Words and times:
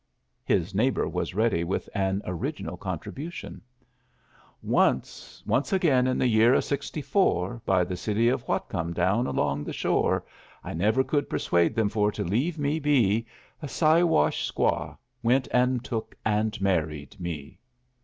His 0.43 0.73
neighbor 0.73 1.07
was 1.07 1.35
ready 1.35 1.63
with 1.63 1.87
an 1.93 2.23
original 2.25 2.75
contribution: 2.75 3.61
"Once, 4.63 5.43
once 5.45 5.71
again 5.71 6.07
in 6.07 6.17
the 6.17 6.25
year 6.25 6.55
o' 6.55 6.59
'64, 6.59 7.61
By 7.67 7.83
the 7.83 7.95
city 7.95 8.27
of 8.27 8.41
Whatcom 8.47 8.95
down 8.95 9.27
along 9.27 9.63
the 9.63 9.71
shore 9.73 10.25
I 10.63 10.73
never 10.73 11.03
could 11.03 11.29
persuade 11.29 11.75
them 11.75 11.89
for 11.89 12.11
to 12.13 12.23
leave 12.23 12.57
me 12.57 12.79
be 12.79 13.27
A 13.61 13.67
Siwash 13.67 14.51
squaw 14.51 14.97
went 15.21 15.47
and 15.51 15.85
took 15.85 16.15
and 16.25 16.59
married 16.59 17.19
me." 17.19 17.59